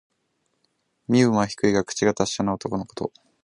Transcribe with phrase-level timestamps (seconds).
[1.09, 3.13] 身分は低いが、口が達者な男のこと。